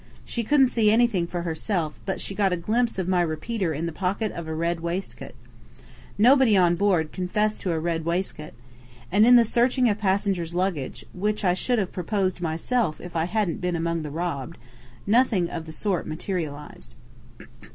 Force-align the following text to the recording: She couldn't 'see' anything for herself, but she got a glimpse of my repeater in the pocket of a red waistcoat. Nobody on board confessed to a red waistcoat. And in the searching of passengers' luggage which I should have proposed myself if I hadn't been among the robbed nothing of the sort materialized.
She 0.25 0.43
couldn't 0.43 0.69
'see' 0.69 0.89
anything 0.89 1.27
for 1.27 1.43
herself, 1.43 1.99
but 2.07 2.19
she 2.19 2.33
got 2.33 2.51
a 2.51 2.57
glimpse 2.57 2.97
of 2.97 3.07
my 3.07 3.21
repeater 3.21 3.71
in 3.71 3.85
the 3.85 3.91
pocket 3.91 4.31
of 4.31 4.47
a 4.47 4.53
red 4.55 4.79
waistcoat. 4.79 5.33
Nobody 6.17 6.57
on 6.57 6.75
board 6.75 7.11
confessed 7.11 7.61
to 7.61 7.71
a 7.71 7.79
red 7.79 8.03
waistcoat. 8.03 8.53
And 9.11 9.27
in 9.27 9.35
the 9.35 9.45
searching 9.45 9.87
of 9.89 9.99
passengers' 9.99 10.55
luggage 10.55 11.05
which 11.13 11.45
I 11.45 11.53
should 11.53 11.77
have 11.77 11.91
proposed 11.91 12.41
myself 12.41 12.99
if 12.99 13.15
I 13.15 13.25
hadn't 13.25 13.61
been 13.61 13.75
among 13.75 14.01
the 14.01 14.09
robbed 14.09 14.57
nothing 15.05 15.51
of 15.51 15.67
the 15.67 15.71
sort 15.71 16.07
materialized. 16.07 16.95